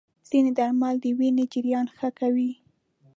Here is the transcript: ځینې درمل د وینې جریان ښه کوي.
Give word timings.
ځینې 0.29 0.51
درمل 0.57 0.95
د 1.03 1.05
وینې 1.17 1.45
جریان 1.53 1.87
ښه 1.97 2.09
کوي. 2.19 2.51